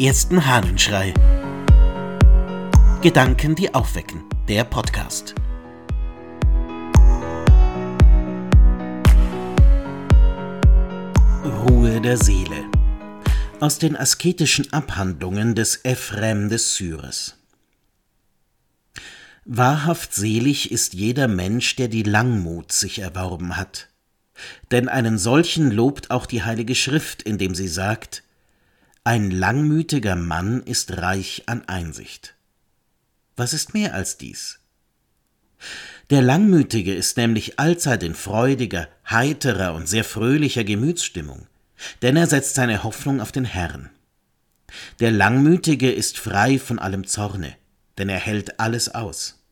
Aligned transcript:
ersten 0.00 0.46
Hahnenschrei. 0.46 1.12
Gedanken, 3.02 3.54
die 3.54 3.74
aufwecken. 3.74 4.24
Der 4.48 4.64
Podcast. 4.64 5.34
Ruhe 11.44 12.00
der 12.00 12.16
Seele. 12.16 12.64
Aus 13.60 13.78
den 13.78 13.94
asketischen 13.94 14.72
Abhandlungen 14.72 15.54
des 15.54 15.84
Ephrem 15.84 16.48
des 16.48 16.76
Syres. 16.76 17.36
Wahrhaft 19.44 20.14
selig 20.14 20.72
ist 20.72 20.94
jeder 20.94 21.28
Mensch, 21.28 21.76
der 21.76 21.88
die 21.88 22.04
Langmut 22.04 22.72
sich 22.72 23.00
erworben 23.00 23.58
hat. 23.58 23.88
Denn 24.70 24.88
einen 24.88 25.18
solchen 25.18 25.70
lobt 25.70 26.10
auch 26.10 26.24
die 26.24 26.42
Heilige 26.42 26.74
Schrift, 26.74 27.22
indem 27.22 27.54
sie 27.54 27.68
sagt, 27.68 28.22
ein 29.02 29.30
langmütiger 29.30 30.14
Mann 30.14 30.62
ist 30.62 30.98
reich 30.98 31.44
an 31.46 31.66
Einsicht. 31.66 32.34
Was 33.34 33.54
ist 33.54 33.72
mehr 33.72 33.94
als 33.94 34.18
dies? 34.18 34.58
Der 36.10 36.20
Langmütige 36.20 36.94
ist 36.94 37.16
nämlich 37.16 37.58
allzeit 37.58 38.02
in 38.02 38.14
freudiger, 38.14 38.88
heiterer 39.08 39.74
und 39.74 39.88
sehr 39.88 40.04
fröhlicher 40.04 40.64
Gemütsstimmung, 40.64 41.46
denn 42.02 42.14
er 42.14 42.26
setzt 42.26 42.56
seine 42.56 42.82
Hoffnung 42.82 43.22
auf 43.22 43.32
den 43.32 43.46
Herrn. 43.46 43.88
Der 45.00 45.10
Langmütige 45.10 45.90
ist 45.90 46.18
frei 46.18 46.58
von 46.58 46.78
allem 46.78 47.06
Zorne, 47.06 47.54
denn 47.96 48.10
er 48.10 48.18
hält 48.18 48.60
alles 48.60 48.94
aus. 48.94 49.42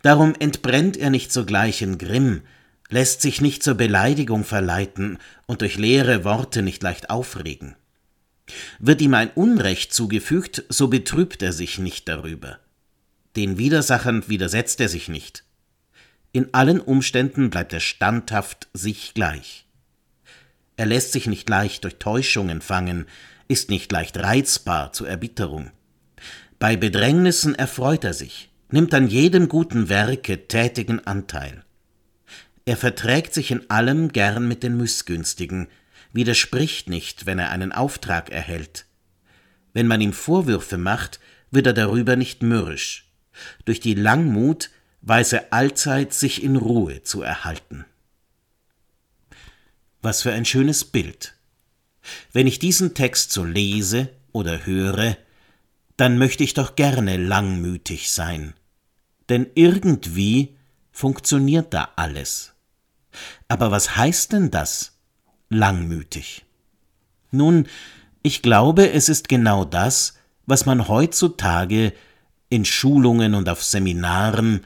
Darum 0.00 0.34
entbrennt 0.38 0.96
er 0.96 1.10
nicht 1.10 1.30
sogleich 1.30 1.82
in 1.82 1.98
Grimm, 1.98 2.40
lässt 2.88 3.20
sich 3.20 3.42
nicht 3.42 3.62
zur 3.62 3.74
Beleidigung 3.74 4.44
verleiten 4.44 5.18
und 5.44 5.60
durch 5.60 5.76
leere 5.76 6.24
Worte 6.24 6.62
nicht 6.62 6.82
leicht 6.82 7.10
aufregen. 7.10 7.76
Wird 8.78 9.00
ihm 9.00 9.14
ein 9.14 9.30
Unrecht 9.30 9.92
zugefügt, 9.92 10.64
so 10.68 10.88
betrübt 10.88 11.42
er 11.42 11.52
sich 11.52 11.78
nicht 11.78 12.08
darüber. 12.08 12.58
Den 13.36 13.58
Widersachern 13.58 14.28
widersetzt 14.28 14.80
er 14.80 14.88
sich 14.88 15.08
nicht. 15.08 15.44
In 16.32 16.52
allen 16.52 16.80
Umständen 16.80 17.50
bleibt 17.50 17.72
er 17.72 17.80
standhaft 17.80 18.68
sich 18.74 19.14
gleich. 19.14 19.66
Er 20.76 20.86
lässt 20.86 21.12
sich 21.12 21.26
nicht 21.26 21.48
leicht 21.48 21.84
durch 21.84 21.96
Täuschungen 21.96 22.60
fangen, 22.60 23.06
ist 23.48 23.70
nicht 23.70 23.90
leicht 23.90 24.16
reizbar 24.18 24.92
zur 24.92 25.08
Erbitterung. 25.08 25.70
Bei 26.58 26.76
Bedrängnissen 26.76 27.54
erfreut 27.54 28.04
er 28.04 28.14
sich, 28.14 28.50
nimmt 28.70 28.92
an 28.94 29.08
jedem 29.08 29.48
guten 29.48 29.88
Werke 29.88 30.46
tätigen 30.48 31.06
Anteil. 31.06 31.64
Er 32.64 32.76
verträgt 32.76 33.32
sich 33.32 33.50
in 33.50 33.70
allem 33.70 34.12
gern 34.12 34.46
mit 34.46 34.62
den 34.62 34.76
Missgünstigen, 34.76 35.68
widerspricht 36.12 36.88
nicht, 36.88 37.26
wenn 37.26 37.38
er 37.38 37.50
einen 37.50 37.72
Auftrag 37.72 38.30
erhält. 38.30 38.86
Wenn 39.72 39.86
man 39.86 40.00
ihm 40.00 40.12
Vorwürfe 40.12 40.78
macht, 40.78 41.20
wird 41.50 41.66
er 41.66 41.72
darüber 41.72 42.16
nicht 42.16 42.42
mürrisch. 42.42 43.10
Durch 43.64 43.80
die 43.80 43.94
Langmut 43.94 44.70
weiß 45.02 45.32
er 45.34 45.52
allzeit, 45.52 46.12
sich 46.12 46.42
in 46.42 46.56
Ruhe 46.56 47.02
zu 47.02 47.22
erhalten. 47.22 47.84
Was 50.02 50.22
für 50.22 50.32
ein 50.32 50.44
schönes 50.44 50.84
Bild. 50.84 51.34
Wenn 52.32 52.46
ich 52.46 52.58
diesen 52.58 52.94
Text 52.94 53.32
so 53.32 53.44
lese 53.44 54.08
oder 54.32 54.66
höre, 54.66 55.16
dann 55.96 56.18
möchte 56.18 56.44
ich 56.44 56.54
doch 56.54 56.76
gerne 56.76 57.16
langmütig 57.16 58.10
sein. 58.10 58.54
Denn 59.28 59.46
irgendwie 59.54 60.56
funktioniert 60.92 61.74
da 61.74 61.92
alles. 61.96 62.54
Aber 63.48 63.70
was 63.70 63.96
heißt 63.96 64.32
denn 64.32 64.50
das? 64.50 64.97
Langmütig. 65.50 66.44
Nun, 67.30 67.66
ich 68.22 68.42
glaube, 68.42 68.90
es 68.90 69.08
ist 69.08 69.28
genau 69.28 69.64
das, 69.64 70.14
was 70.46 70.66
man 70.66 70.88
heutzutage 70.88 71.92
in 72.48 72.64
Schulungen 72.64 73.34
und 73.34 73.48
auf 73.48 73.62
Seminaren, 73.62 74.64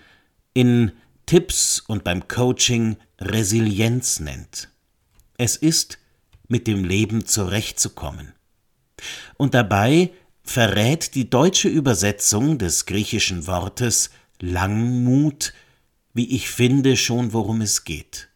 in 0.54 0.92
Tipps 1.26 1.80
und 1.80 2.04
beim 2.04 2.28
Coaching 2.28 2.96
Resilienz 3.20 4.20
nennt. 4.20 4.68
Es 5.38 5.56
ist, 5.56 5.98
mit 6.48 6.66
dem 6.66 6.84
Leben 6.84 7.24
zurechtzukommen. 7.24 8.32
Und 9.36 9.54
dabei 9.54 10.12
verrät 10.44 11.14
die 11.14 11.30
deutsche 11.30 11.68
Übersetzung 11.68 12.58
des 12.58 12.86
griechischen 12.86 13.46
Wortes 13.46 14.10
Langmut, 14.40 15.54
wie 16.14 16.34
ich 16.34 16.50
finde, 16.50 16.96
schon 16.96 17.32
worum 17.32 17.60
es 17.60 17.84
geht 17.84 18.31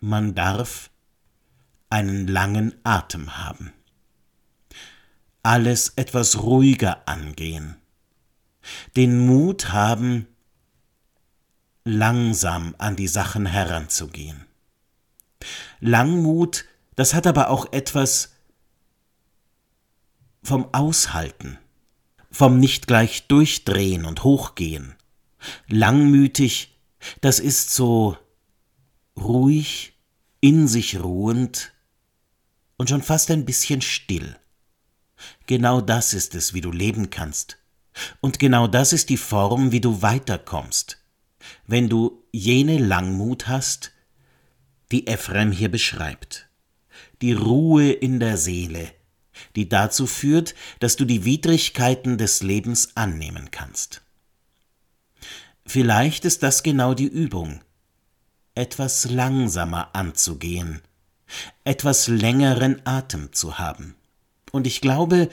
man 0.00 0.34
darf 0.34 0.90
einen 1.90 2.26
langen 2.26 2.74
Atem 2.84 3.36
haben. 3.38 3.72
Alles 5.42 5.92
etwas 5.96 6.42
ruhiger 6.42 7.08
angehen. 7.08 7.76
Den 8.96 9.24
Mut 9.26 9.72
haben, 9.72 10.26
langsam 11.84 12.74
an 12.78 12.96
die 12.96 13.06
Sachen 13.06 13.46
heranzugehen. 13.46 14.44
Langmut, 15.80 16.64
das 16.96 17.14
hat 17.14 17.26
aber 17.26 17.50
auch 17.50 17.72
etwas 17.72 18.34
vom 20.42 20.68
Aushalten, 20.72 21.58
vom 22.30 22.58
nicht 22.58 22.86
gleich 22.86 23.28
durchdrehen 23.28 24.04
und 24.04 24.24
hochgehen. 24.24 24.96
Langmütig, 25.68 26.76
das 27.20 27.38
ist 27.38 27.72
so 27.72 28.16
ruhig, 29.16 29.94
in 30.40 30.68
sich 30.68 31.00
ruhend 31.02 31.72
und 32.76 32.88
schon 32.90 33.02
fast 33.02 33.30
ein 33.30 33.44
bisschen 33.44 33.80
still. 33.80 34.36
Genau 35.46 35.80
das 35.80 36.14
ist 36.14 36.34
es, 36.34 36.54
wie 36.54 36.60
du 36.60 36.70
leben 36.70 37.10
kannst. 37.10 37.58
Und 38.20 38.38
genau 38.38 38.66
das 38.66 38.92
ist 38.92 39.08
die 39.08 39.16
Form, 39.16 39.72
wie 39.72 39.80
du 39.80 40.02
weiterkommst. 40.02 41.02
Wenn 41.66 41.88
du 41.88 42.22
jene 42.32 42.78
Langmut 42.78 43.48
hast, 43.48 43.92
die 44.92 45.06
Ephrem 45.06 45.52
hier 45.52 45.70
beschreibt. 45.70 46.48
Die 47.22 47.32
Ruhe 47.32 47.90
in 47.90 48.20
der 48.20 48.36
Seele, 48.36 48.92
die 49.54 49.68
dazu 49.68 50.06
führt, 50.06 50.54
dass 50.80 50.96
du 50.96 51.04
die 51.04 51.24
Widrigkeiten 51.24 52.18
des 52.18 52.42
Lebens 52.42 52.96
annehmen 52.96 53.50
kannst. 53.50 54.02
Vielleicht 55.64 56.24
ist 56.24 56.42
das 56.42 56.62
genau 56.62 56.94
die 56.94 57.08
Übung, 57.08 57.60
etwas 58.56 59.08
langsamer 59.08 59.94
anzugehen, 59.94 60.82
etwas 61.64 62.08
längeren 62.08 62.84
Atem 62.84 63.32
zu 63.32 63.58
haben. 63.58 63.94
Und 64.50 64.66
ich 64.66 64.80
glaube, 64.80 65.28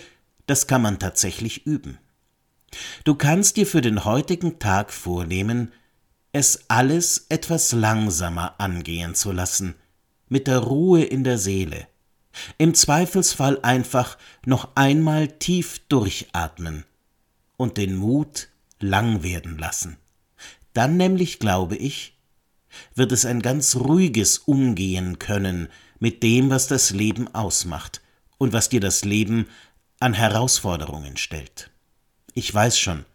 das 0.46 0.68
kann 0.68 0.82
man 0.82 1.00
tatsächlich 1.00 1.66
üben. 1.66 1.98
Du 3.04 3.16
kannst 3.16 3.58
dir 3.58 3.66
für 3.66 3.82
den 3.82 4.04
heutigen 4.04 4.60
Tag 4.60 4.92
vornehmen, 4.92 5.72
es 6.32 6.66
alles 6.68 7.28
etwas 7.30 7.72
langsamer 7.72 8.60
angehen 8.60 9.16
zu 9.16 9.32
lassen, 9.32 9.76
mit 10.28 10.48
der 10.48 10.60
Ruhe 10.60 11.04
in 11.04 11.24
der 11.24 11.38
Seele. 11.38 11.88
Im 12.58 12.74
Zweifelsfall 12.74 13.60
einfach 13.62 14.18
noch 14.46 14.76
einmal 14.76 15.28
tief 15.28 15.80
durchatmen 15.88 16.84
und 17.56 17.78
den 17.78 17.96
Mut 17.96 18.50
lang 18.80 19.24
werden 19.24 19.58
lassen. 19.58 19.98
Dann 20.74 20.98
nämlich 20.98 21.38
glaube 21.38 21.76
ich, 21.76 22.13
wird 22.96 23.12
es 23.12 23.26
ein 23.26 23.42
ganz 23.42 23.76
ruhiges 23.76 24.40
Umgehen 24.40 25.20
können 25.20 25.70
mit 26.00 26.24
dem, 26.24 26.50
was 26.50 26.68
das 26.68 26.92
Leben 26.92 27.34
ausmacht 27.34 28.02
und 28.38 28.54
was 28.54 28.70
dir 28.70 28.80
das 28.80 29.06
Leben 29.06 29.48
an 30.00 30.14
Herausforderungen 30.14 31.18
stellt. 31.18 31.70
Ich 32.34 32.54
weiß 32.54 32.78
schon, 32.78 33.06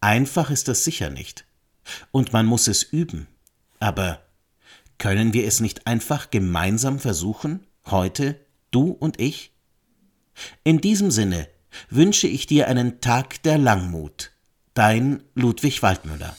einfach 0.00 0.50
ist 0.50 0.68
das 0.68 0.84
sicher 0.84 1.10
nicht, 1.10 1.44
und 2.10 2.32
man 2.32 2.46
muss 2.46 2.68
es 2.68 2.82
üben, 2.82 3.26
aber 3.80 4.22
können 4.98 5.32
wir 5.32 5.46
es 5.46 5.60
nicht 5.60 5.86
einfach 5.86 6.30
gemeinsam 6.30 7.00
versuchen, 7.00 7.66
heute, 7.86 8.38
du 8.70 8.90
und 8.90 9.20
ich? 9.20 9.52
In 10.62 10.80
diesem 10.80 11.10
Sinne 11.10 11.48
wünsche 11.90 12.28
ich 12.28 12.46
dir 12.46 12.68
einen 12.68 13.00
Tag 13.00 13.42
der 13.42 13.58
Langmut. 13.58 14.30
Dein 14.74 15.22
Ludwig 15.34 15.82
Waldmüller. 15.82 16.36